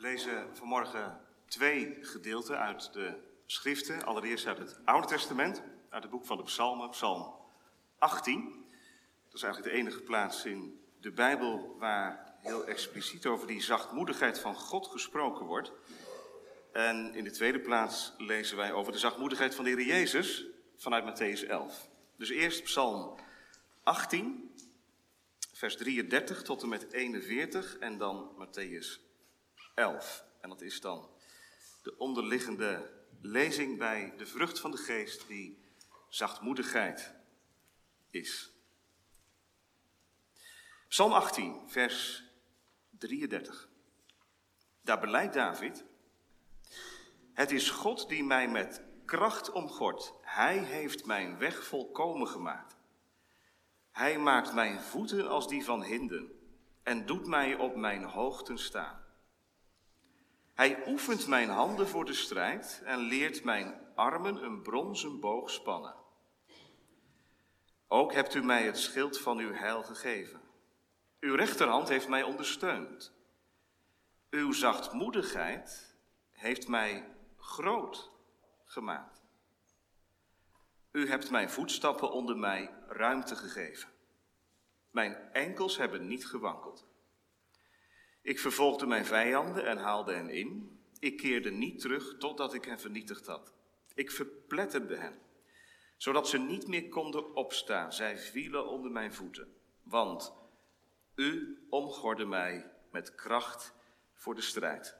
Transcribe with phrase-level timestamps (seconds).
[0.00, 3.14] We lezen vanmorgen twee gedeelten uit de
[3.46, 4.04] schriften.
[4.04, 7.34] Allereerst uit het Oude Testament, uit het boek van de Psalmen, Psalm
[7.98, 8.64] 18.
[9.24, 14.38] Dat is eigenlijk de enige plaats in de Bijbel waar heel expliciet over die zachtmoedigheid
[14.38, 15.72] van God gesproken wordt.
[16.72, 20.46] En in de tweede plaats lezen wij over de zachtmoedigheid van de Heer Jezus
[20.76, 21.88] vanuit Matthäus 11.
[22.16, 23.14] Dus eerst Psalm
[23.82, 24.54] 18,
[25.52, 29.09] vers 33 tot en met 41 en dan Matthäus
[29.80, 30.24] 11.
[30.40, 31.08] En dat is dan
[31.82, 32.90] de onderliggende
[33.20, 35.58] lezing bij de vrucht van de geest die
[36.08, 37.14] zachtmoedigheid
[38.10, 38.50] is.
[40.88, 42.24] Psalm 18, vers
[42.98, 43.68] 33.
[44.82, 45.84] Daar beleidt David.
[47.32, 50.12] Het is God die mij met kracht omgort.
[50.22, 52.76] Hij heeft mijn weg volkomen gemaakt.
[53.90, 56.32] Hij maakt mijn voeten als die van hinden
[56.82, 58.99] en doet mij op mijn hoogten staan.
[60.60, 65.94] Hij oefent mijn handen voor de strijd en leert mijn armen een bronzen boog spannen.
[67.88, 70.40] Ook hebt u mij het schild van uw heil gegeven.
[71.20, 73.12] Uw rechterhand heeft mij ondersteund.
[74.30, 75.94] Uw zachtmoedigheid
[76.30, 78.10] heeft mij groot
[78.64, 79.22] gemaakt.
[80.92, 83.88] U hebt mijn voetstappen onder mij ruimte gegeven.
[84.90, 86.89] Mijn enkels hebben niet gewankeld.
[88.30, 90.78] Ik vervolgde mijn vijanden en haalde hen in.
[90.98, 93.52] Ik keerde niet terug totdat ik hen vernietigd had.
[93.94, 95.18] Ik verpletterde hen,
[95.96, 97.92] zodat ze niet meer konden opstaan.
[97.92, 99.54] Zij vielen onder mijn voeten.
[99.82, 100.32] Want
[101.14, 103.74] u omgorde mij met kracht
[104.14, 104.96] voor de strijd.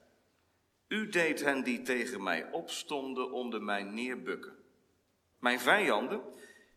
[0.89, 4.57] U deed hen die tegen mij opstonden onder mij neerbukken.
[5.39, 6.23] Mijn vijanden,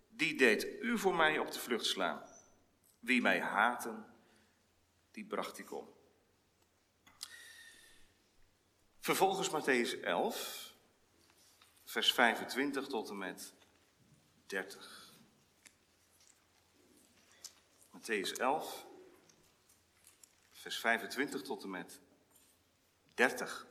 [0.10, 2.22] die deed u voor mij op de vlucht slaan.
[3.00, 4.06] Wie mij haten,
[5.12, 6.02] die bracht ik om.
[9.04, 10.74] Vervolgens Matthäus 11,
[11.86, 13.54] vers 25 tot en met
[14.46, 15.14] 30.
[17.92, 18.86] Matthäus 11,
[20.52, 22.00] vers 25 tot en met
[23.14, 23.68] 30.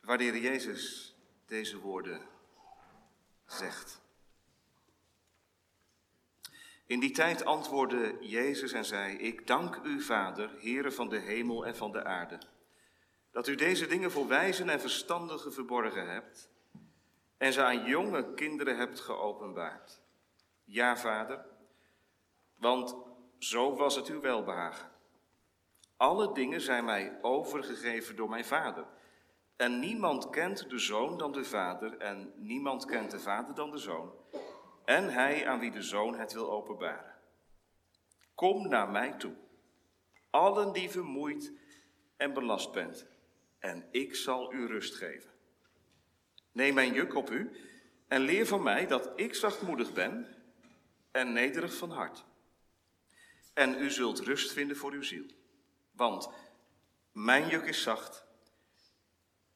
[0.00, 1.14] Waar Jezus
[1.46, 2.28] deze woorden
[3.46, 4.01] zegt.
[6.92, 11.66] In die tijd antwoordde Jezus en zei: Ik dank u, Vader, Heere van de hemel
[11.66, 12.38] en van de aarde,
[13.30, 16.50] dat u deze dingen voor wijzen en verstandigen verborgen hebt
[17.36, 20.00] en ze aan jonge kinderen hebt geopenbaard.
[20.64, 21.44] Ja, Vader,
[22.56, 22.96] want
[23.38, 24.90] zo was het uw welbehagen.
[25.96, 28.86] Alle dingen zijn mij overgegeven door mijn Vader.
[29.56, 33.78] En niemand kent de zoon dan de Vader, en niemand kent de Vader dan de
[33.78, 34.12] zoon
[34.84, 37.14] en hij aan wie de zoon het wil openbaren.
[38.34, 39.34] Kom naar mij toe,
[40.30, 41.52] allen die vermoeid
[42.16, 43.06] en belast bent,
[43.58, 45.30] en ik zal u rust geven.
[46.52, 47.50] Neem mijn juk op u
[48.08, 50.34] en leer van mij dat ik zachtmoedig ben
[51.10, 52.24] en nederig van hart.
[53.54, 55.26] En u zult rust vinden voor uw ziel,
[55.92, 56.30] want
[57.12, 58.26] mijn juk is zacht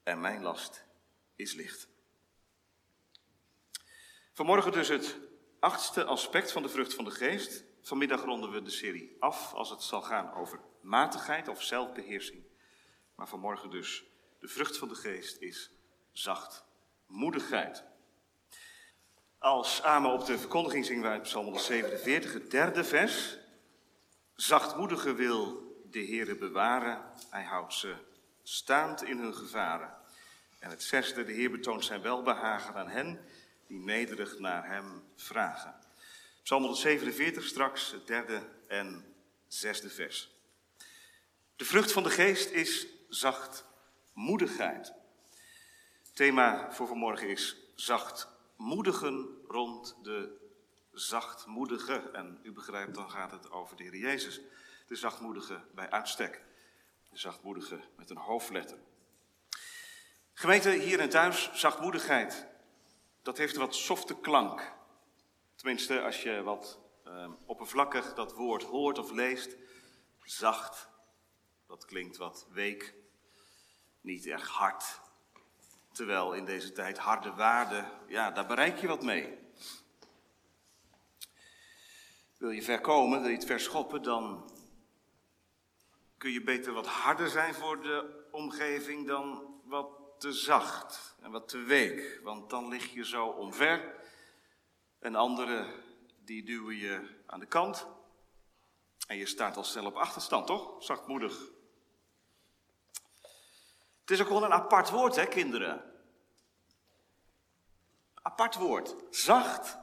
[0.03, 0.85] en mijn last
[1.37, 1.89] is licht.
[4.37, 5.17] Vanmorgen dus het
[5.61, 7.65] achtste aspect van de vrucht van de geest.
[7.83, 12.43] Vanmiddag ronden we de serie af als het zal gaan over matigheid of zelfbeheersing.
[13.15, 14.05] Maar vanmorgen dus
[14.39, 15.71] de vrucht van de geest is
[16.13, 17.85] zachtmoedigheid.
[19.39, 23.39] Als amen op de verkondiging zingen wij Psalm 147, het derde vers.
[24.35, 27.95] Zachtmoedige wil de Heere bewaren, hij houdt ze
[28.43, 29.95] staand in hun gevaren.
[30.59, 33.21] En het zesde, de Heer betoont zijn welbehagen aan hen
[33.69, 35.75] die nederig naar hem vragen.
[36.43, 39.15] Psalm 147 straks, het derde en
[39.47, 40.31] zesde vers.
[41.57, 44.93] De vrucht van de geest is zachtmoedigheid.
[46.13, 50.37] Thema voor vanmorgen is zachtmoedigen rond de
[50.93, 52.11] zachtmoedige.
[52.13, 54.41] En u begrijpt, dan gaat het over de Heer Jezus.
[54.87, 56.45] De zachtmoedige bij uitstek.
[57.11, 58.79] De zachtmoedige met een hoofdletter.
[60.33, 62.47] Gemeente hier en thuis, zachtmoedigheid
[63.27, 64.73] dat heeft een wat softe klank.
[65.55, 69.57] Tenminste, als je wat uh, oppervlakkig dat woord hoort of leest.
[70.23, 70.89] Zacht,
[71.67, 72.95] dat klinkt wat week,
[74.01, 75.01] niet erg hard.
[75.93, 79.39] Terwijl in deze tijd harde waarden, ja, daar bereik je wat mee.
[82.39, 84.51] Wil je ver komen, wil je het verschoppen, dan
[86.17, 91.49] kun je beter wat harder zijn voor de omgeving dan wat te zacht en wat
[91.49, 93.95] te week, want dan lig je zo omver.
[94.99, 95.83] En anderen
[96.25, 97.87] die duwen je aan de kant.
[99.07, 100.83] En je staat al snel op achterstand, toch?
[100.85, 101.39] Zachtmoedig.
[104.01, 105.83] Het is ook wel een apart woord, hè, kinderen?
[108.15, 108.95] Apart woord.
[109.11, 109.79] Zacht,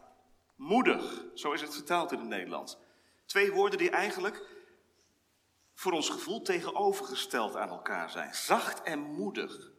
[0.56, 1.24] moedig.
[1.36, 2.78] Zo is het vertaald in het Nederlands.
[3.26, 4.42] Twee woorden die eigenlijk
[5.74, 8.36] voor ons gevoel tegenovergesteld aan elkaar zijn.
[8.36, 9.72] Zacht en moedig.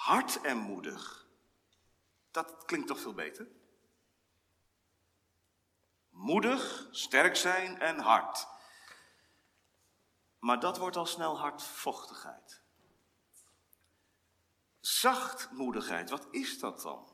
[0.00, 1.26] Hard en moedig.
[2.30, 3.48] Dat klinkt toch veel beter?
[6.10, 8.46] Moedig, sterk zijn en hard.
[10.38, 12.60] Maar dat wordt al snel hardvochtigheid.
[14.80, 17.12] Zachtmoedigheid, wat is dat dan?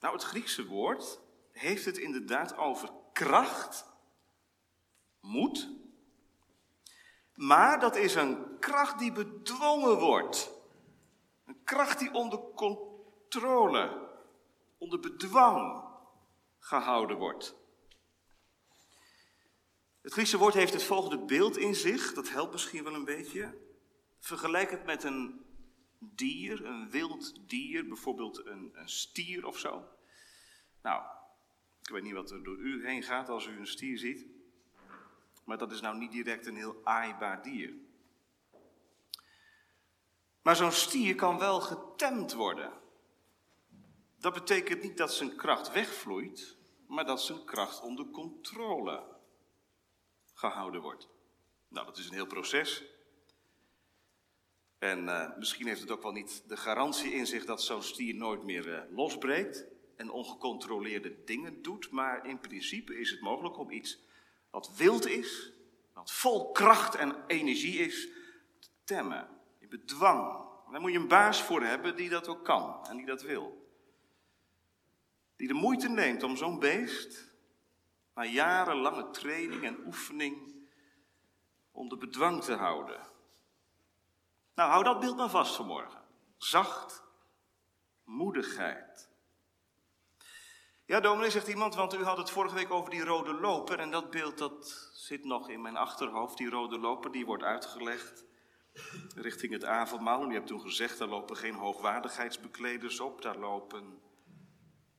[0.00, 1.20] Nou, het Griekse woord
[1.52, 3.86] heeft het inderdaad over kracht,
[5.20, 5.68] moed.
[7.34, 10.56] Maar dat is een kracht die bedwongen wordt.
[11.48, 14.08] Een kracht die onder controle,
[14.78, 15.84] onder bedwang
[16.58, 17.54] gehouden wordt.
[20.00, 23.58] Het Griekse woord heeft het volgende beeld in zich, dat helpt misschien wel een beetje.
[24.18, 25.44] Vergelijk het met een
[25.98, 29.88] dier, een wild dier, bijvoorbeeld een, een stier of zo.
[30.82, 31.02] Nou,
[31.80, 34.26] ik weet niet wat er door u heen gaat als u een stier ziet,
[35.44, 37.86] maar dat is nou niet direct een heel aaibaar dier.
[40.48, 42.72] Maar zo'n stier kan wel getemd worden.
[44.18, 46.56] Dat betekent niet dat zijn kracht wegvloeit,
[46.86, 49.04] maar dat zijn kracht onder controle
[50.34, 51.08] gehouden wordt.
[51.68, 52.84] Nou, dat is een heel proces.
[54.78, 58.14] En uh, misschien heeft het ook wel niet de garantie in zich dat zo'n stier
[58.14, 59.66] nooit meer uh, losbreekt
[59.96, 61.90] en ongecontroleerde dingen doet.
[61.90, 63.98] Maar in principe is het mogelijk om iets
[64.50, 65.52] wat wild is,
[65.92, 68.08] wat vol kracht en energie is,
[68.58, 69.37] te temmen.
[69.68, 70.46] Bedwang.
[70.70, 73.66] Daar moet je een baas voor hebben die dat ook kan en die dat wil.
[75.36, 77.32] Die de moeite neemt om zo'n beest
[78.14, 80.66] na jarenlange training en oefening
[81.70, 83.00] onder bedwang te houden.
[84.54, 86.02] Nou, hou dat beeld maar vast vanmorgen.
[86.36, 87.04] Zacht,
[88.04, 89.08] moedigheid.
[90.84, 93.78] Ja, dominee, zegt iemand, want u had het vorige week over die rode loper.
[93.78, 96.36] En dat beeld dat zit nog in mijn achterhoofd.
[96.36, 98.27] Die rode loper, die wordt uitgelegd
[99.14, 100.22] richting het avondmaal.
[100.22, 103.22] En u hebt toen gezegd, daar lopen geen hoogwaardigheidsbekleders op.
[103.22, 104.00] Daar lopen,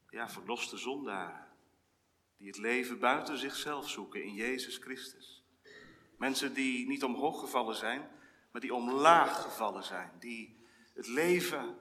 [0.10, 1.48] ja, verloste zondaren.
[2.38, 5.44] Die het leven buiten zichzelf zoeken in Jezus Christus.
[6.18, 8.10] Mensen die niet omhoog gevallen zijn,
[8.52, 10.12] maar die omlaag gevallen zijn.
[10.20, 11.78] Die het leven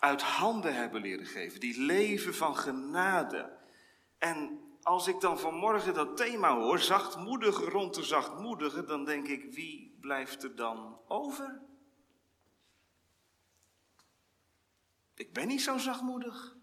[0.00, 1.60] uit handen hebben leren geven.
[1.60, 3.58] Die leven van genade.
[4.18, 9.54] En als ik dan vanmorgen dat thema hoor, zachtmoedige rond de zachtmoedige, dan denk ik,
[9.54, 11.62] wie blijft er dan over?
[15.14, 16.56] Ik ben niet zo zachtmoedig.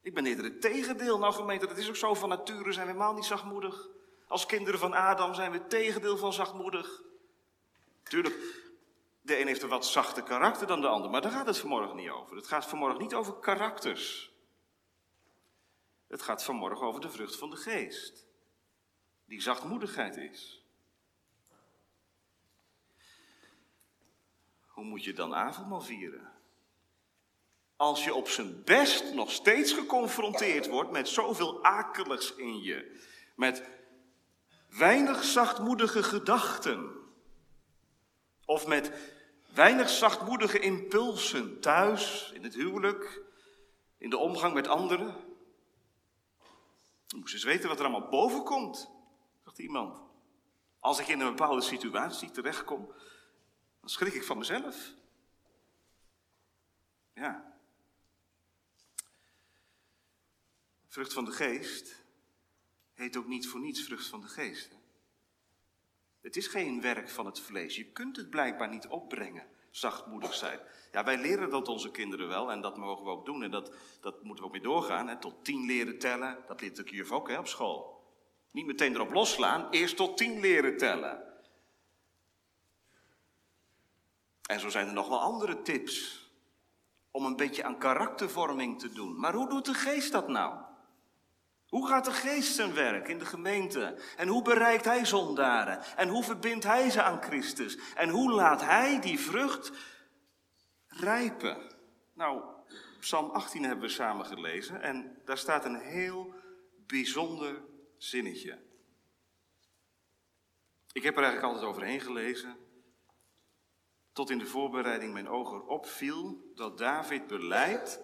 [0.00, 1.18] Ik ben eerder het tegendeel.
[1.18, 3.88] Nou gemeente, dat is ook zo van nature, zijn we helemaal niet zachtmoedig.
[4.26, 7.02] Als kinderen van Adam zijn we het tegendeel van zachtmoedig.
[8.02, 8.34] Tuurlijk,
[9.20, 11.96] de een heeft een wat zachter karakter dan de ander, maar daar gaat het vanmorgen
[11.96, 12.36] niet over.
[12.36, 14.31] Het gaat vanmorgen niet over karakters.
[16.12, 18.26] Het gaat vanmorgen over de vrucht van de geest,
[19.24, 20.66] die zachtmoedigheid is.
[24.66, 26.32] Hoe moet je dan avondmaal vieren?
[27.82, 33.00] als je op zijn best nog steeds geconfronteerd wordt met zoveel akeligs in je,
[33.36, 33.62] met
[34.68, 36.90] weinig zachtmoedige gedachten,
[38.44, 38.92] of met
[39.54, 43.22] weinig zachtmoedige impulsen thuis, in het huwelijk,
[43.98, 45.31] in de omgang met anderen.
[47.12, 48.90] Je moest eens weten wat er allemaal boven komt,
[49.44, 50.00] zegt iemand.
[50.80, 52.92] Als ik in een bepaalde situatie terechtkom,
[53.80, 54.94] dan schrik ik van mezelf.
[57.14, 57.52] Ja,
[60.92, 62.04] Vrucht van de geest
[62.92, 64.70] heet ook niet voor niets vrucht van de geest.
[64.70, 64.76] Hè?
[66.20, 67.76] Het is geen werk van het vlees.
[67.76, 70.60] Je kunt het blijkbaar niet opbrengen, zachtmoedig zijn.
[70.92, 73.42] Ja, wij leren dat onze kinderen wel en dat mogen we ook doen.
[73.42, 75.08] En dat, dat moeten we ook mee doorgaan.
[75.08, 75.16] Hè?
[75.16, 78.04] Tot tien leren tellen, dat leert de juf ook hè, op school.
[78.50, 81.22] Niet meteen erop losslaan, eerst tot tien leren tellen.
[84.42, 86.26] En zo zijn er nog wel andere tips
[87.10, 89.20] om een beetje aan karaktervorming te doen.
[89.20, 90.71] Maar hoe doet de geest dat nou?
[91.72, 93.98] Hoe gaat de geest zijn werk in de gemeente?
[94.16, 95.82] En hoe bereikt hij zondaren?
[95.96, 97.78] En hoe verbindt hij ze aan Christus?
[97.94, 99.72] En hoe laat hij die vrucht
[100.86, 101.72] rijpen?
[102.14, 102.42] Nou,
[103.00, 106.34] Psalm 18 hebben we samen gelezen en daar staat een heel
[106.86, 107.62] bijzonder
[107.96, 108.58] zinnetje.
[110.92, 112.56] Ik heb er eigenlijk altijd overheen gelezen,
[114.12, 118.00] tot in de voorbereiding mijn ogen opviel dat David beleidt,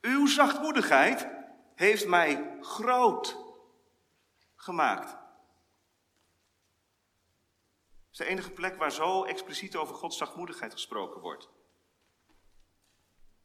[0.00, 1.38] uw zachtmoedigheid
[1.80, 3.36] heeft mij groot
[4.56, 5.10] gemaakt.
[5.10, 5.18] Het
[8.10, 11.48] is de enige plek waar zo expliciet over Gods zachtmoedigheid gesproken wordt.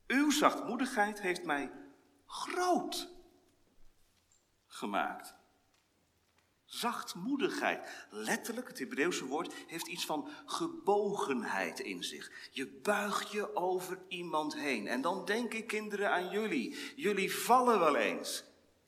[0.08, 1.72] Uw zachtmoedigheid heeft mij
[2.26, 3.10] groot
[4.66, 5.36] gemaakt.
[6.76, 8.08] Zachtmoedigheid.
[8.10, 12.32] Letterlijk, het Hebreeuwse woord heeft iets van gebogenheid in zich.
[12.52, 14.88] Je buigt je over iemand heen.
[14.88, 16.94] En dan denk ik, kinderen, aan jullie.
[16.96, 18.44] Jullie vallen wel eens.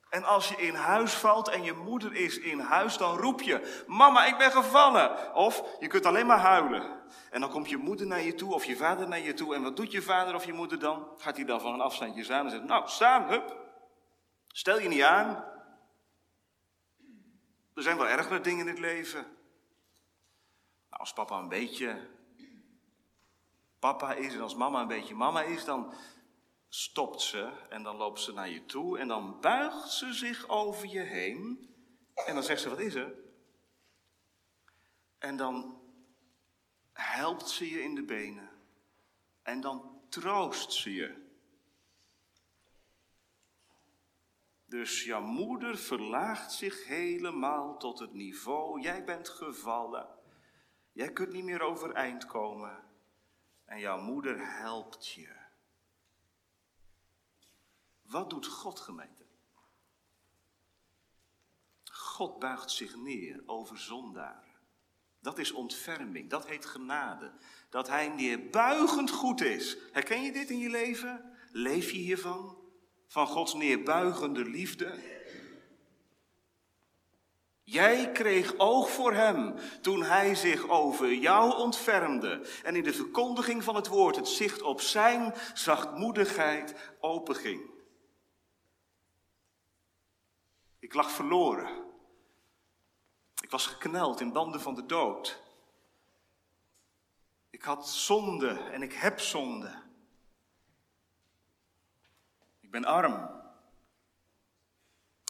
[0.10, 3.84] En als je in huis valt en je moeder is in huis, dan roep je:
[3.88, 5.36] Mama, ik ben gevallen.
[5.36, 7.02] Of je kunt alleen maar huilen.
[7.30, 9.56] En dan komt je moeder naar je toe of je vader naar je toe.
[9.56, 11.08] En wat doet je vader of je moeder dan?
[11.18, 13.58] Gaat hij dan van een afstandje staan en zegt: Nou, staan, hup.
[14.48, 15.56] Stel je niet aan.
[17.78, 19.22] Er zijn wel ergere dingen in het leven.
[20.90, 22.10] Nou, als papa een beetje
[23.80, 25.94] papa is en als mama een beetje mama is, dan
[26.70, 30.88] stopt ze en dan loopt ze naar je toe en dan buigt ze zich over
[30.88, 31.70] je heen
[32.26, 33.16] en dan zegt ze, wat is er?
[35.18, 35.82] En dan
[36.94, 38.50] helpt ze je in de benen
[39.44, 41.27] en dan troost ze je.
[44.68, 50.08] Dus jouw moeder verlaagt zich helemaal tot het niveau, jij bent gevallen,
[50.92, 52.84] jij kunt niet meer overeind komen
[53.66, 55.36] en jouw moeder helpt je.
[58.02, 59.26] Wat doet God, gemeente?
[61.92, 64.56] God buigt zich neer over zondaren.
[65.20, 67.32] Dat is ontferming, dat heet genade.
[67.70, 69.78] Dat hij neerbuigend goed is.
[69.92, 71.38] Herken je dit in je leven?
[71.52, 72.57] Leef je hiervan?
[73.08, 75.16] Van Gods neerbuigende liefde?
[77.70, 83.64] Jij kreeg oog voor hem toen hij zich over jou ontfermde en in de verkondiging
[83.64, 87.70] van het woord het zicht op zijn zachtmoedigheid openging.
[90.80, 91.86] Ik lag verloren.
[93.42, 95.42] Ik was gekneld in banden van de dood.
[97.50, 99.87] Ik had zonde en ik heb zonde.
[102.68, 103.14] Ik ben arm.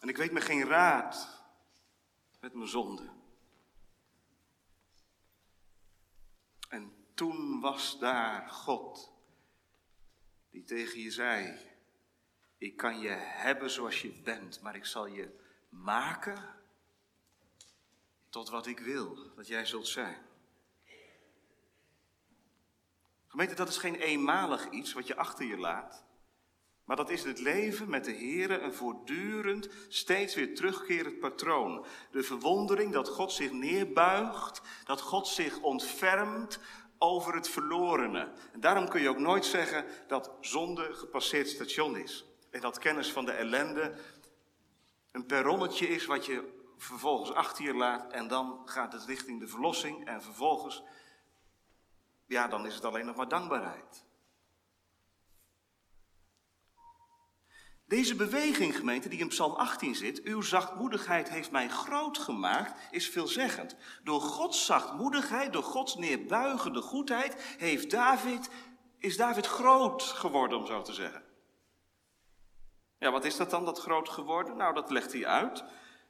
[0.01, 1.41] En ik weet me geen raad
[2.39, 3.09] met mijn zonde.
[6.69, 9.11] En toen was daar God
[10.49, 11.59] die tegen je zei:
[12.57, 15.39] Ik kan je hebben zoals je bent, maar ik zal je
[15.69, 16.55] maken
[18.29, 20.25] tot wat ik wil dat jij zult zijn.
[23.27, 26.06] Gemeente, dat is geen eenmalig iets wat je achter je laat.
[26.87, 31.85] Maar dat is het leven met de Heer een voortdurend, steeds weer terugkerend patroon.
[32.11, 36.59] De verwondering dat God zich neerbuigt, dat God zich ontfermt
[36.97, 38.31] over het verlorene.
[38.51, 42.25] En daarom kun je ook nooit zeggen dat zonde gepasseerd station is.
[42.51, 43.93] En dat kennis van de ellende
[45.11, 49.47] een perronnetje is wat je vervolgens achter je laat en dan gaat het richting de
[49.47, 50.83] verlossing en vervolgens,
[52.25, 54.05] ja, dan is het alleen nog maar dankbaarheid.
[57.87, 63.09] Deze beweging, gemeente, die in Psalm 18 zit, uw zachtmoedigheid heeft mij groot gemaakt, is
[63.09, 63.75] veelzeggend.
[64.03, 68.49] Door Gods zachtmoedigheid, door Gods neerbuigende goedheid, heeft David,
[68.99, 71.23] is David groot geworden, om zo te zeggen.
[72.99, 74.57] Ja, wat is dat dan, dat groot geworden?
[74.57, 75.63] Nou, dat legt hij uit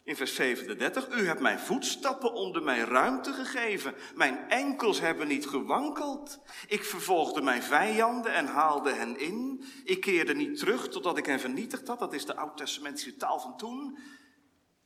[0.07, 1.09] in vers 37.
[1.09, 3.95] U hebt mijn voetstappen onder mijn ruimte gegeven.
[4.15, 6.39] Mijn enkels hebben niet gewankeld.
[6.67, 9.63] Ik vervolgde mijn vijanden en haalde hen in.
[9.83, 11.99] Ik keerde niet terug totdat ik hen vernietigd had.
[11.99, 13.97] Dat is de oud-testamentische taal van toen.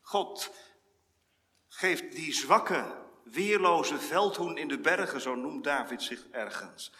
[0.02, 0.54] God
[1.68, 6.94] geeft die zwakke, weerloze veldhoen in de bergen, zo noemt David zich ergens.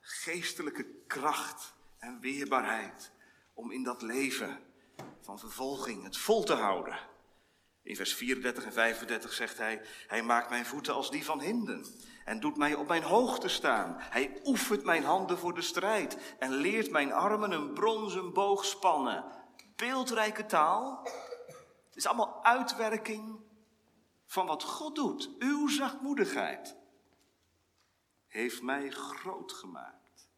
[0.00, 3.12] Geestelijke kracht en weerbaarheid
[3.54, 4.60] om in dat leven
[5.20, 7.16] van vervolging het vol te houden.
[7.88, 11.86] In vers 34 en 35 zegt hij, hij maakt mijn voeten als die van hinden
[12.24, 13.96] en doet mij op mijn hoogte staan.
[13.98, 19.24] Hij oefent mijn handen voor de strijd en leert mijn armen een bronzen boog spannen.
[19.76, 21.00] Beeldrijke taal.
[21.86, 23.40] Het is allemaal uitwerking
[24.26, 25.30] van wat God doet.
[25.38, 26.76] Uw zachtmoedigheid
[28.26, 30.28] heeft mij groot gemaakt.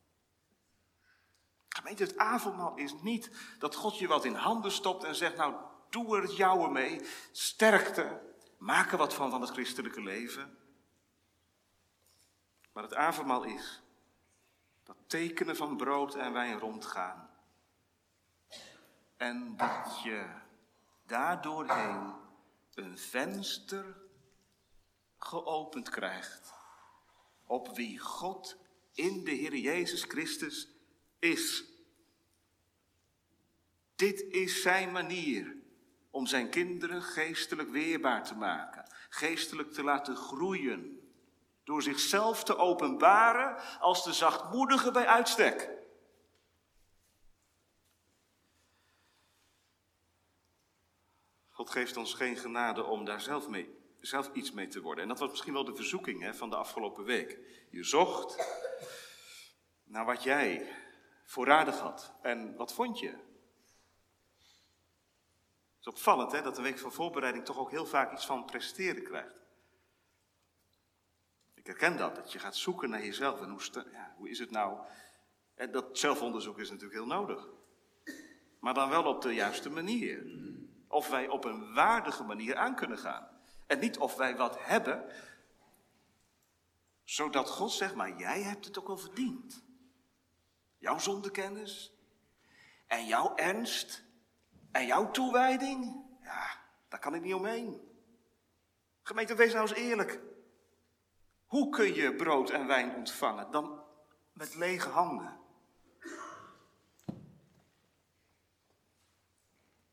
[1.69, 5.55] Gemeente, het avondmaal is niet dat God je wat in handen stopt en zegt, nou,
[5.91, 7.01] doe er jouwe mee,
[7.33, 8.21] sterkte,
[8.59, 10.59] maak er wat van van het christelijke leven.
[12.73, 13.83] Maar het avondmaal is
[14.85, 17.31] dat tekenen van brood en wijn rondgaan.
[19.17, 20.27] En dat je
[21.07, 22.15] daardoorheen
[22.75, 23.97] een venster
[25.19, 26.53] geopend krijgt
[27.47, 28.57] op wie God
[28.93, 30.69] in de Heer Jezus Christus
[31.19, 31.65] is.
[33.97, 35.60] Dit is zijn manier
[36.11, 41.01] om zijn kinderen geestelijk weerbaar te maken, geestelijk te laten groeien,
[41.65, 45.79] door zichzelf te openbaren als de zachtmoedige bij uitstek.
[51.51, 55.03] God geeft ons geen genade om daar zelf, mee, zelf iets mee te worden.
[55.03, 57.39] En dat was misschien wel de verzoeking hè, van de afgelopen week.
[57.71, 58.37] Je zocht
[59.85, 60.73] naar wat jij
[61.25, 62.15] voorradig had.
[62.23, 63.30] En wat vond je?
[65.81, 68.45] Het is opvallend hè, dat de week van voorbereiding toch ook heel vaak iets van
[68.45, 69.43] presteren krijgt.
[71.55, 73.41] Ik herken dat, dat je gaat zoeken naar jezelf.
[73.41, 74.79] En hoe, ja, hoe is het nou?
[75.55, 77.49] En dat zelfonderzoek is natuurlijk heel nodig.
[78.59, 80.27] Maar dan wel op de juiste manier.
[80.89, 83.29] Of wij op een waardige manier aan kunnen gaan.
[83.67, 85.13] En niet of wij wat hebben,
[87.05, 89.65] zodat God zegt, maar jij hebt het ook wel verdiend.
[90.79, 91.93] Jouw zondekennis
[92.87, 94.09] en jouw ernst
[94.73, 97.89] en jouw toewijding, ja, daar kan ik niet omheen.
[99.03, 100.21] Gemeente, wees nou eens eerlijk.
[101.47, 103.85] Hoe kun je brood en wijn ontvangen dan
[104.33, 105.39] met lege handen?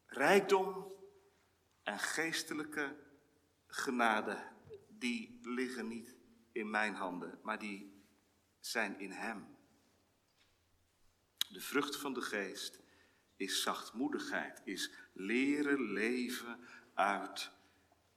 [0.06, 0.92] Rijkdom
[1.84, 2.96] en geestelijke
[3.68, 4.38] genade,
[4.90, 6.16] die liggen niet
[6.52, 8.04] in mijn handen, maar die
[8.60, 9.58] zijn in Hem.
[11.50, 12.80] De vrucht van de geest
[13.38, 16.60] is zachtmoedigheid, is leren leven
[16.94, 17.52] uit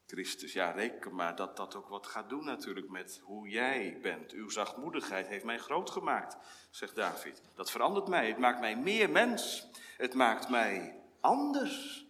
[0.07, 0.53] Christus.
[0.53, 4.33] Ja, reken maar dat dat ook wat gaat doen natuurlijk met hoe jij bent.
[4.33, 6.37] Uw zachtmoedigheid heeft mij groot gemaakt,
[6.71, 7.43] zegt David.
[7.55, 9.69] Dat verandert mij, het maakt mij meer mens.
[9.97, 12.07] Het maakt mij anders.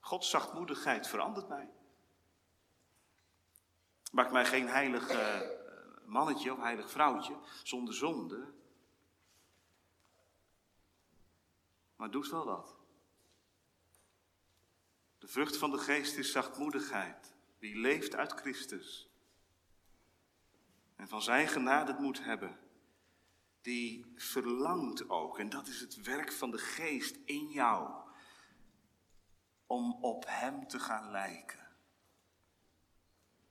[0.00, 1.68] Gods zachtmoedigheid verandert mij.
[4.12, 5.40] Maakt mij geen heilig eh,
[6.04, 8.52] mannetje of heilig vrouwtje zonder zonde.
[12.02, 12.76] Maar doet wel wat.
[15.18, 17.34] De vrucht van de geest is zachtmoedigheid.
[17.58, 19.10] Die leeft uit Christus.
[20.96, 22.58] En van zijn genade moet hebben.
[23.60, 28.08] Die verlangt ook, en dat is het werk van de geest in jou
[29.66, 31.68] om op Hem te gaan lijken.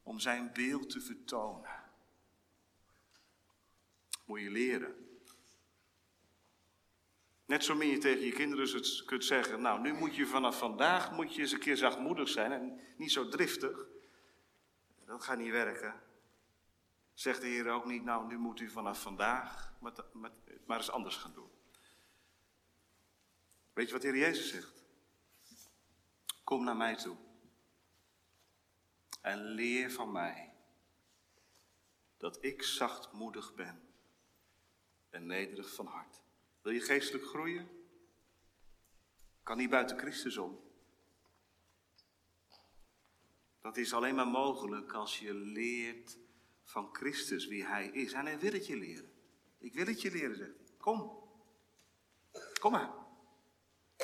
[0.03, 1.83] Om Zijn beeld te vertonen.
[4.25, 5.11] Moet je leren.
[7.51, 10.57] Net zo min je tegen je kinderen het kunt zeggen, nou nu moet je vanaf
[10.57, 13.87] vandaag moet je eens een keer zachtmoedig zijn en niet zo driftig.
[15.05, 16.01] Dat gaat niet werken.
[17.13, 19.93] Zegt de Heer ook niet, nou nu moet u vanaf vandaag maar,
[20.65, 21.49] maar eens anders gaan doen.
[23.73, 24.83] Weet je wat de Heer Jezus zegt?
[26.43, 27.17] Kom naar mij toe.
[29.21, 30.53] En leer van mij
[32.17, 33.93] dat ik zachtmoedig ben
[35.09, 36.21] en nederig van hart.
[36.62, 37.69] Wil je geestelijk groeien?
[39.43, 40.60] Kan niet buiten Christus om.
[43.62, 46.17] Dat is alleen maar mogelijk als je leert
[46.63, 48.13] van Christus wie Hij is.
[48.13, 49.12] En Hij wil het je leren.
[49.58, 50.67] Ik wil het je leren, zegt hij.
[50.78, 51.19] Kom.
[52.60, 52.93] Kom maar.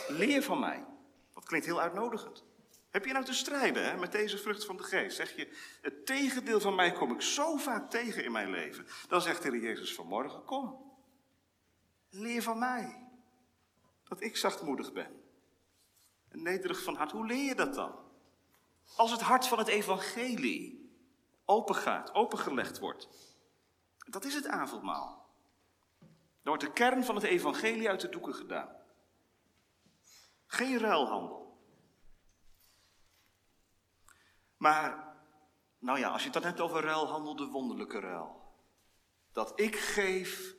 [0.08, 0.86] Leer van mij.
[1.34, 2.46] Dat klinkt heel uitnodigend.
[2.90, 5.16] Heb je nou te strijden hè, met deze vrucht van de geest?
[5.16, 8.88] Zeg je, het tegendeel van mij kom ik zo vaak tegen in mijn leven.
[9.08, 10.87] Dan zegt de Jezus vanmorgen, kom.
[12.18, 13.08] Leer van mij.
[14.04, 15.24] Dat ik zachtmoedig ben.
[16.28, 17.12] En nederig van hart.
[17.12, 17.96] Hoe leer je dat dan?
[18.96, 20.92] Als het hart van het evangelie
[21.46, 23.10] opengaat, opengelegd wordt.
[23.98, 25.26] Dat is het avondmaal.
[26.00, 28.76] Dan wordt de kern van het evangelie uit de doeken gedaan.
[30.46, 31.62] Geen ruilhandel.
[34.58, 35.16] Maar,
[35.80, 38.56] nou ja, als je het dan hebt over ruilhandel, de wonderlijke ruil.
[39.32, 40.57] Dat ik geef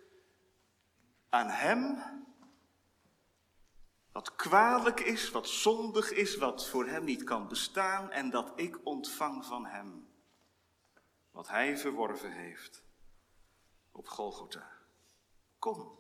[1.29, 2.03] aan Hem
[4.13, 8.87] wat kwalijk is, wat zondig is, wat voor Hem niet kan bestaan en dat ik
[8.87, 10.09] ontvang van Hem
[11.31, 12.85] wat Hij verworven heeft
[13.93, 14.71] op Golgotha.
[15.59, 15.99] Kom.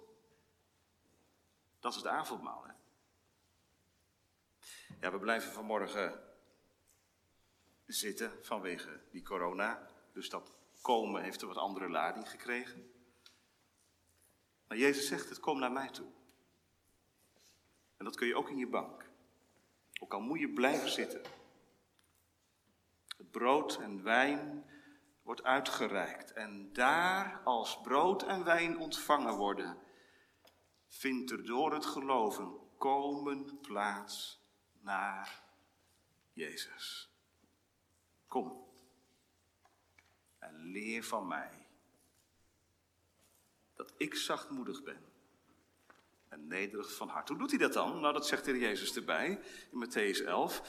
[1.80, 2.66] Dat is het avondmaal.
[5.00, 6.22] Ja, we blijven vanmorgen
[7.86, 9.88] zitten vanwege die corona.
[10.12, 12.97] Dus dat komen heeft een wat andere lading gekregen.
[14.68, 16.06] Maar Jezus zegt het, kom naar mij toe.
[17.96, 19.10] En dat kun je ook in je bank.
[20.00, 21.22] Ook al moet je blijven zitten.
[23.16, 24.64] Het brood en wijn
[25.22, 26.32] wordt uitgereikt.
[26.32, 29.78] En daar, als brood en wijn ontvangen worden,
[30.86, 34.42] vindt er door het geloven komen plaats
[34.80, 35.42] naar
[36.32, 37.12] Jezus.
[38.26, 38.66] Kom
[40.38, 41.67] en leer van mij
[43.78, 45.04] dat ik zachtmoedig ben
[46.28, 47.28] en nederig van hart.
[47.28, 48.00] Hoe doet hij dat dan?
[48.00, 50.62] Nou, dat zegt de Jezus erbij in Matthäus 11.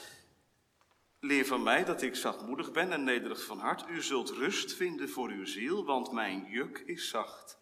[1.20, 3.88] Leer van mij dat ik zachtmoedig ben en nederig van hart.
[3.88, 7.58] U zult rust vinden voor uw ziel, want mijn juk is zacht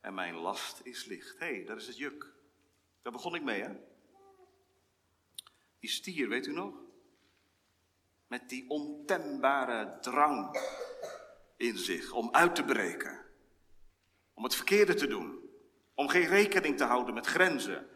[0.00, 1.38] en mijn last is licht.
[1.38, 2.32] Hé, hey, dat is het juk.
[3.02, 3.76] Daar begon ik mee, hè?
[5.78, 6.74] Die stier, weet u nog?
[8.26, 10.60] Met die ontembare drang
[11.56, 13.21] in zich om uit te breken.
[14.34, 15.50] Om het verkeerde te doen.
[15.94, 17.88] Om geen rekening te houden met grenzen.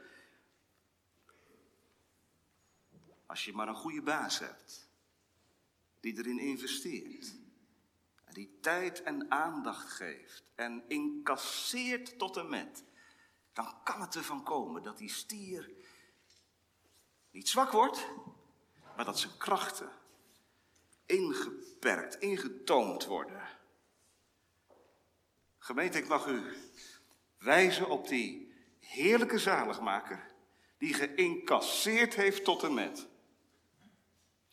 [3.26, 4.88] Als je maar een goede baas hebt,
[6.00, 7.34] die erin investeert,
[8.32, 12.84] die tijd en aandacht geeft en incasseert tot en met,
[13.52, 15.70] dan kan het ervan komen dat die stier
[17.30, 18.06] niet zwak wordt,
[18.96, 19.90] maar dat zijn krachten
[21.06, 23.48] ingeperkt, ingetoond worden.
[25.66, 26.42] Gemeente, ik mag u
[27.38, 30.32] wijzen op die heerlijke zaligmaker
[30.78, 33.08] die geïncasseerd heeft tot en met.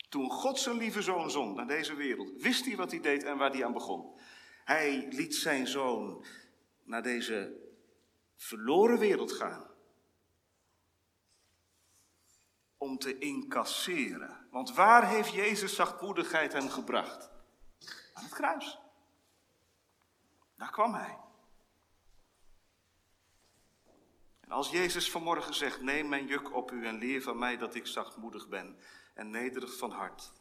[0.09, 3.37] Toen God zijn lieve zoon zond naar deze wereld, wist hij wat hij deed en
[3.37, 4.19] waar hij aan begon.
[4.63, 6.25] Hij liet zijn zoon
[6.83, 7.55] naar deze
[8.35, 9.67] verloren wereld gaan.
[12.77, 14.47] Om te incasseren.
[14.51, 17.29] Want waar heeft Jezus zachtmoedigheid hem gebracht?
[18.13, 18.82] Aan het kruis.
[20.63, 21.19] Daar kwam hij.
[24.39, 27.75] En als Jezus vanmorgen zegt: Neem mijn juk op u en leer van mij dat
[27.75, 28.79] ik zachtmoedig ben
[29.13, 30.31] en nederig van hart,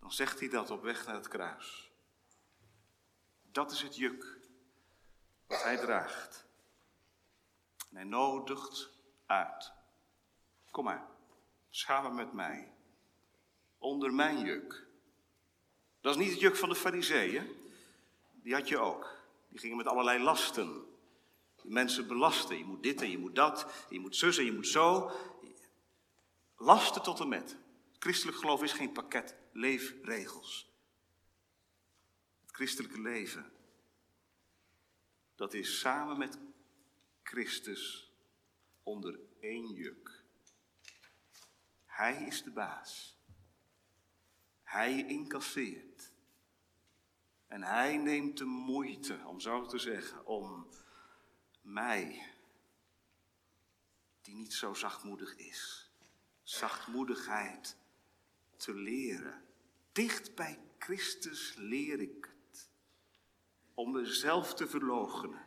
[0.00, 1.92] dan zegt hij dat op weg naar het kruis.
[3.42, 4.38] Dat is het juk
[5.46, 6.46] wat hij draagt.
[7.90, 8.90] En hij nodigt
[9.26, 9.72] uit.
[10.70, 11.06] Kom maar,
[11.70, 12.72] samen met mij.
[13.78, 14.86] Onder mijn juk.
[16.00, 17.70] Dat is niet het juk van de fariseeën.
[18.32, 19.20] Die had je ook.
[19.52, 20.84] Die gingen met allerlei lasten.
[21.62, 22.58] Die mensen belasten.
[22.58, 23.86] Je moet dit en je moet dat.
[23.88, 25.10] Je moet zus en je moet zo.
[26.56, 27.56] Lasten tot en met.
[27.98, 30.70] Christelijk geloof is geen pakket leefregels.
[32.40, 33.52] Het christelijke leven,
[35.34, 36.38] dat is samen met
[37.22, 38.12] Christus
[38.82, 40.24] onder één juk.
[41.86, 43.18] Hij is de baas.
[44.62, 45.91] Hij incasseert.
[47.52, 50.66] En hij neemt de moeite, om zo te zeggen, om
[51.60, 52.32] mij,
[54.20, 55.90] die niet zo zachtmoedig is,
[56.42, 57.76] zachtmoedigheid
[58.56, 59.44] te leren.
[59.92, 62.70] Dicht bij Christus leer ik het.
[63.74, 65.46] Om mezelf te verloochenen.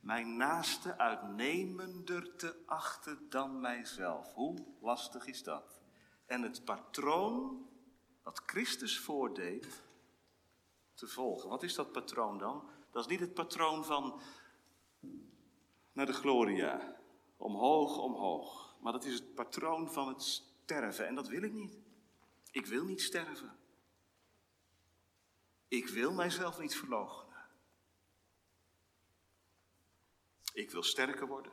[0.00, 4.32] Mijn naaste uitnemender te achten dan mijzelf.
[4.34, 5.80] Hoe lastig is dat?
[6.26, 7.68] En het patroon
[8.22, 9.88] wat Christus voordeed
[11.00, 11.48] te volgen.
[11.48, 12.70] Wat is dat patroon dan?
[12.90, 14.20] Dat is niet het patroon van
[15.92, 16.96] naar de gloria.
[17.36, 18.76] Omhoog, omhoog.
[18.80, 21.06] Maar dat is het patroon van het sterven.
[21.06, 21.78] En dat wil ik niet.
[22.50, 23.58] Ik wil niet sterven.
[25.68, 27.44] Ik wil mijzelf niet verloochenen.
[30.52, 31.52] Ik wil sterker worden.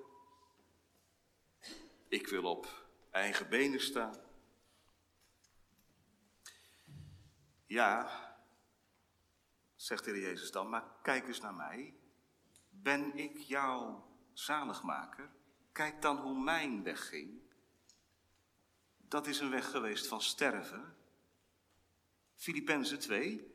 [2.08, 4.16] Ik wil op eigen benen staan.
[7.66, 8.27] Ja,
[9.88, 11.96] zegt de Jezus dan, maar kijk eens naar mij.
[12.70, 15.30] Ben ik jouw zaligmaker?
[15.72, 17.46] Kijk dan hoe mijn weg ging
[19.08, 20.96] dat is een weg geweest van sterven.
[22.36, 23.52] Filippenzen 2.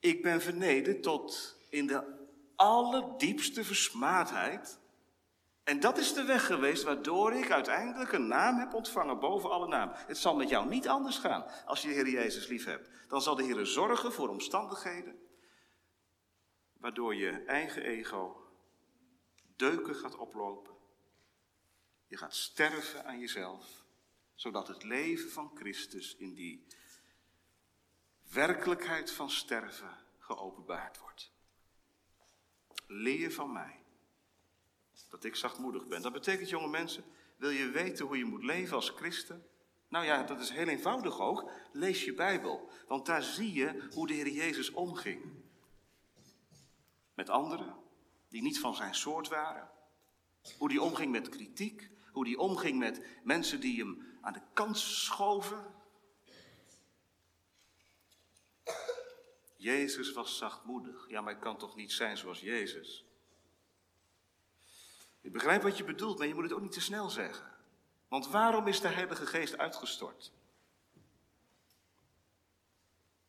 [0.00, 4.78] Ik ben verneden tot in de allerdiepste versmaadheid.
[5.64, 9.68] En dat is de weg geweest waardoor ik uiteindelijk een naam heb ontvangen boven alle
[9.68, 9.90] naam.
[9.94, 12.90] Het zal met jou niet anders gaan als je de Heer Jezus lief hebt.
[13.08, 15.20] Dan zal de Heer zorgen voor omstandigheden
[16.72, 18.50] waardoor je eigen ego
[19.56, 20.74] deuken gaat oplopen.
[22.06, 23.82] Je gaat sterven aan jezelf
[24.34, 26.66] zodat het leven van Christus in die
[28.32, 31.32] werkelijkheid van sterven geopenbaard wordt.
[32.86, 33.81] Leer van mij
[35.08, 36.02] dat ik zachtmoedig ben.
[36.02, 37.04] Dat betekent, jonge mensen,
[37.36, 39.46] wil je weten hoe je moet leven als christen?
[39.88, 41.50] Nou ja, dat is heel eenvoudig ook.
[41.72, 45.22] Lees je Bijbel, want daar zie je hoe de Heer Jezus omging.
[47.14, 47.76] Met anderen
[48.28, 49.70] die niet van zijn soort waren.
[50.58, 54.78] Hoe die omging met kritiek, hoe die omging met mensen die hem aan de kant
[54.78, 55.74] schoven.
[59.56, 61.08] Jezus was zachtmoedig.
[61.08, 63.04] Ja, maar ik kan toch niet zijn zoals Jezus?
[65.22, 67.50] Ik begrijp wat je bedoelt, maar je moet het ook niet te snel zeggen.
[68.08, 70.32] Want waarom is de Heilige Geest uitgestort?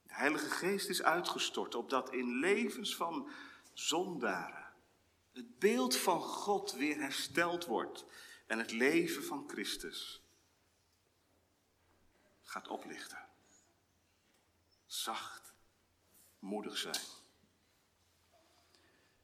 [0.03, 3.29] De Heilige Geest is uitgestort opdat in levens van
[3.73, 4.63] zondaren
[5.33, 8.05] het beeld van God weer hersteld wordt
[8.47, 10.21] en het leven van Christus
[12.41, 13.27] gaat oplichten.
[14.85, 15.53] Zacht,
[16.39, 17.01] moedig zijn.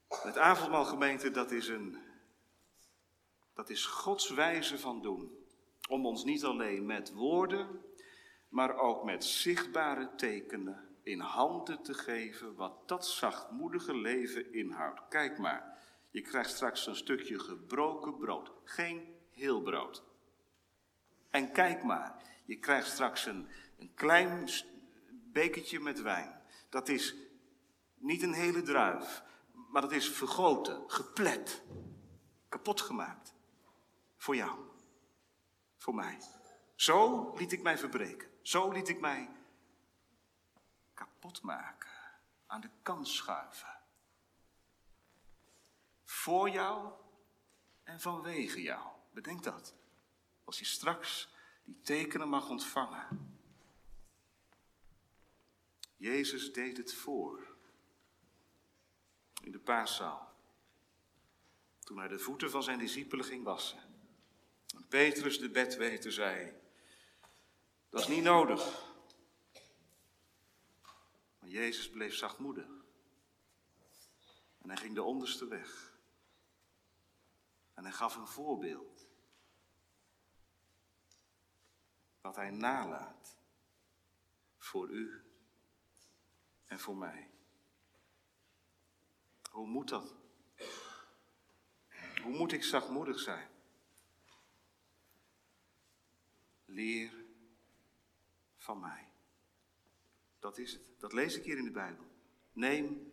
[0.08, 1.98] Het avondmaalgemeente, dat is een,
[3.60, 5.38] dat is Gods wijze van doen.
[5.90, 7.82] Om ons niet alleen met woorden,
[8.50, 15.02] maar ook met zichtbare tekenen in handen te geven wat dat zachtmoedige leven inhoudt.
[15.10, 15.78] Kijk maar,
[16.10, 20.04] je krijgt straks een stukje gebroken brood, geen heel brood.
[21.30, 24.50] En kijk maar, je krijgt straks een, een klein
[25.32, 26.42] bekertje met wijn.
[26.70, 27.16] Dat is
[27.96, 29.24] niet een hele druif,
[29.72, 31.64] maar dat is vergoten, geplet,
[32.50, 33.38] kapot gemaakt.
[34.20, 34.60] Voor jou,
[35.78, 36.22] voor mij.
[36.76, 38.30] Zo liet ik mij verbreken.
[38.42, 39.30] Zo liet ik mij
[40.94, 41.90] kapot maken,
[42.46, 43.82] aan de kant schuiven.
[46.04, 46.94] Voor jou
[47.84, 48.92] en vanwege jou.
[49.12, 49.76] Bedenk dat.
[50.44, 53.38] Als je straks die tekenen mag ontvangen.
[55.96, 57.56] Jezus deed het voor.
[59.42, 60.34] In de paaszaal.
[61.80, 63.89] Toen hij de voeten van zijn discipelen ging wassen.
[64.90, 66.54] Petrus de bedweter zei,
[67.90, 68.88] dat is niet nodig.
[71.40, 72.68] Maar Jezus bleef zachtmoedig.
[74.62, 75.98] En hij ging de onderste weg.
[77.74, 79.08] En hij gaf een voorbeeld.
[82.22, 83.38] Wat hij nalaat.
[84.58, 85.24] Voor u
[86.66, 87.30] en voor mij.
[89.52, 90.16] Hoe moet dat?
[92.22, 93.49] Hoe moet ik zachtmoedig zijn?
[96.70, 97.26] Leer
[98.58, 99.08] van mij.
[100.40, 100.90] Dat is het.
[100.98, 102.06] Dat lees ik hier in de Bijbel.
[102.52, 103.12] Neem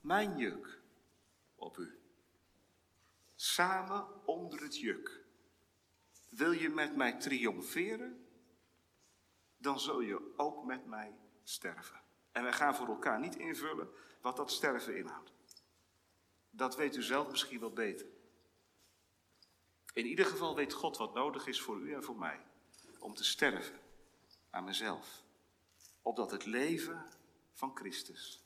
[0.00, 0.80] mijn juk
[1.54, 1.98] op u.
[3.34, 5.24] Samen onder het juk.
[6.28, 8.26] Wil je met mij triomferen?
[9.56, 12.00] Dan zul je ook met mij sterven.
[12.32, 13.88] En wij gaan voor elkaar niet invullen
[14.20, 15.32] wat dat sterven inhoudt.
[16.50, 18.06] Dat weet u zelf misschien wel beter.
[19.92, 22.46] In ieder geval weet God wat nodig is voor u en voor mij.
[23.00, 23.80] Om te sterven
[24.50, 25.22] aan mezelf.
[26.02, 27.06] Opdat het leven
[27.52, 28.44] van Christus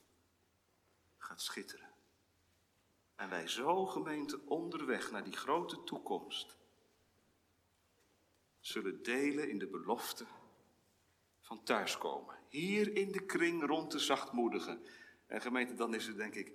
[1.16, 1.92] gaat schitteren.
[3.16, 6.56] En wij zo gemeente onderweg naar die grote toekomst
[8.60, 10.26] zullen delen in de belofte
[11.40, 12.38] van thuiskomen.
[12.48, 14.86] Hier in de kring rond de zachtmoedigen.
[15.26, 16.52] En gemeente, dan is er denk ik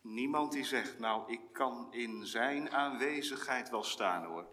[0.00, 4.46] niemand die zegt, nou ik kan in zijn aanwezigheid wel staan hoor.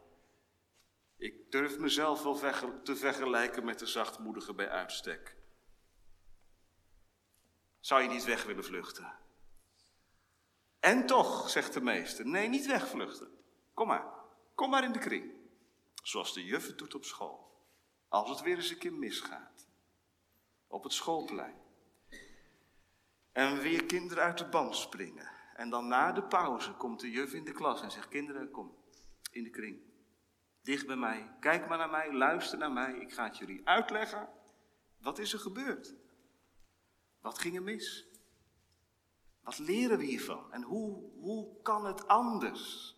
[1.17, 2.39] Ik durf mezelf wel
[2.83, 5.35] te vergelijken met de zachtmoedige bij uitstek.
[7.79, 9.13] Zou je niet weg willen vluchten?
[10.79, 13.31] En toch, zegt de meester, nee, niet wegvluchten.
[13.73, 14.05] Kom maar,
[14.55, 15.31] kom maar in de kring.
[16.03, 17.65] Zoals de juf doet op school.
[18.07, 19.67] Als het weer eens een keer misgaat.
[20.67, 21.55] Op het schoolplein.
[23.31, 25.31] En weer kinderen uit de band springen.
[25.55, 28.77] En dan na de pauze komt de juf in de klas en zegt: Kinderen, kom
[29.31, 29.81] in de kring.
[30.67, 31.35] Dicht bij mij.
[31.39, 32.13] Kijk maar naar mij.
[32.13, 32.93] Luister naar mij.
[32.93, 34.29] Ik ga het jullie uitleggen.
[35.01, 35.95] Wat is er gebeurd?
[37.21, 38.07] Wat ging er mis?
[39.43, 40.53] Wat leren we hiervan?
[40.53, 42.95] En hoe, hoe kan het anders?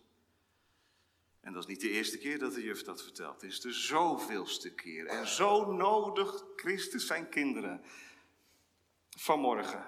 [1.40, 3.40] En dat is niet de eerste keer dat de juf dat vertelt.
[3.40, 5.06] Het is de zoveelste keer.
[5.06, 7.84] En zo nodig Christus zijn kinderen
[9.16, 9.84] vanmorgen.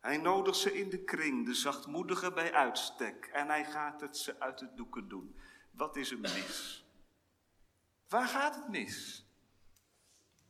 [0.00, 3.26] Hij nodigt ze in de kring, de zachtmoedige bij uitstek.
[3.32, 5.36] En hij gaat het ze uit de doeken doen.
[5.78, 6.84] Wat is er mis?
[8.08, 9.26] Waar gaat het mis?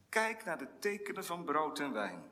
[0.08, 2.30] Kijk naar de tekenen van brood en wijn.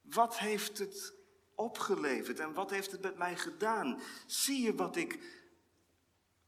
[0.00, 1.14] Wat heeft het
[1.54, 4.00] opgeleverd en wat heeft het met mij gedaan?
[4.26, 5.42] Zie je wat ik,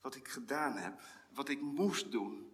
[0.01, 1.01] wat ik gedaan heb,
[1.33, 2.53] wat ik moest doen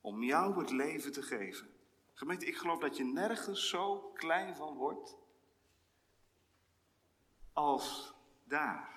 [0.00, 1.74] om jou het leven te geven?
[2.12, 5.16] Gemeente, ik geloof dat je nergens zo klein van wordt
[7.52, 8.14] als
[8.44, 8.95] daar.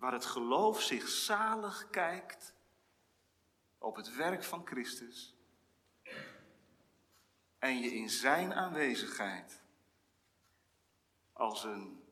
[0.00, 2.54] Waar het geloof zich zalig kijkt
[3.78, 5.36] op het werk van Christus
[7.58, 9.62] en je in zijn aanwezigheid
[11.32, 12.04] als een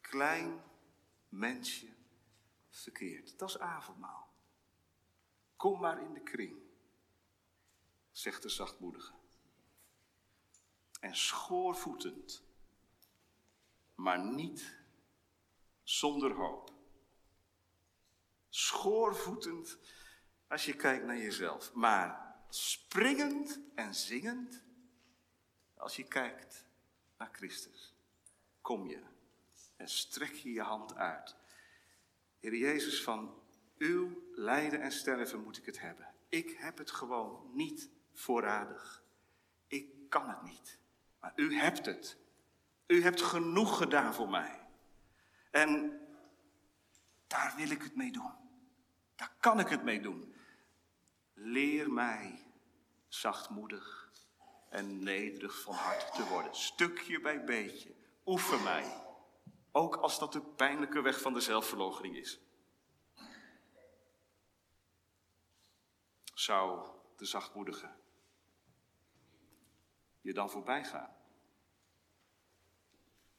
[0.00, 0.62] klein
[1.28, 1.94] mensje
[2.68, 3.38] verkeert.
[3.38, 4.32] Dat is avondmaal.
[5.56, 6.58] Kom maar in de kring,
[8.10, 9.12] zegt de zachtmoedige.
[11.00, 12.44] En schoorvoetend,
[13.94, 14.78] maar niet
[15.82, 16.69] zonder hoop.
[18.50, 19.78] Schoorvoetend
[20.48, 24.62] als je kijkt naar jezelf, maar springend en zingend
[25.74, 26.64] als je kijkt
[27.18, 27.94] naar Christus.
[28.60, 29.02] Kom je
[29.76, 31.36] en strek je je hand uit.
[32.40, 33.34] Heer Jezus, van
[33.78, 36.14] uw lijden en sterven moet ik het hebben.
[36.28, 39.02] Ik heb het gewoon niet voorradig.
[39.66, 40.78] Ik kan het niet.
[41.20, 42.16] Maar u hebt het.
[42.86, 44.66] U hebt genoeg gedaan voor mij.
[45.50, 45.99] En
[47.30, 48.32] daar wil ik het mee doen.
[49.16, 50.34] Daar kan ik het mee doen.
[51.34, 52.46] Leer mij
[53.08, 54.10] zachtmoedig
[54.68, 56.54] en nederig van hart te worden.
[56.54, 57.94] Stukje bij beetje.
[58.26, 59.04] Oefen mij.
[59.72, 62.40] Ook als dat de pijnlijke weg van de zelfverloochening is.
[66.34, 67.90] Zou de zachtmoedige
[70.20, 71.16] je dan voorbij gaan?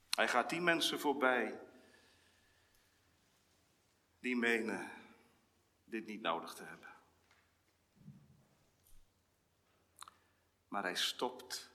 [0.09, 1.70] Hij gaat die mensen voorbij
[4.21, 4.91] die menen
[5.83, 6.89] dit niet nodig te hebben.
[10.67, 11.69] Maar hij stopt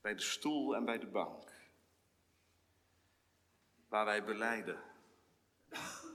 [0.00, 1.52] bij de stoel en bij de bank,
[3.88, 4.82] waar wij beleiden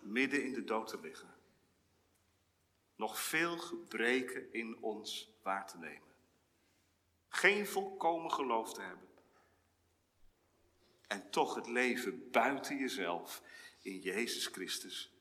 [0.01, 1.35] midden in de dood te liggen,
[2.95, 6.09] nog veel gebreken in ons waar te nemen.
[7.27, 9.09] Geen volkomen geloof te hebben.
[11.07, 13.41] En toch het leven buiten jezelf
[13.81, 15.13] in Jezus Christus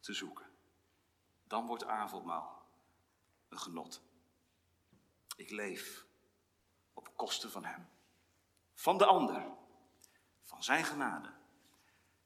[0.00, 0.46] te zoeken.
[1.44, 2.68] Dan wordt avondmaal
[3.48, 4.02] een genot.
[5.36, 6.06] Ik leef
[6.92, 7.88] op kosten van Hem,
[8.74, 9.54] van de ander,
[10.42, 11.34] van Zijn genade.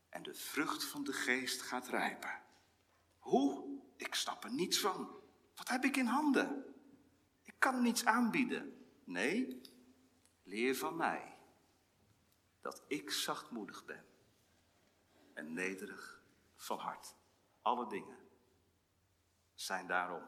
[0.09, 2.42] En de vrucht van de geest gaat rijpen.
[3.18, 3.79] Hoe?
[3.96, 5.20] Ik snap er niets van.
[5.55, 6.75] Wat heb ik in handen?
[7.42, 8.87] Ik kan niets aanbieden.
[9.05, 9.61] Nee,
[10.42, 11.38] leer van mij
[12.61, 14.10] dat ik zachtmoedig ben
[15.35, 16.23] en nederig
[16.57, 17.14] van hart.
[17.62, 18.19] Alle dingen
[19.55, 20.23] zijn daarom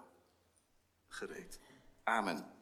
[1.08, 1.60] gereed.
[2.02, 2.61] Amen.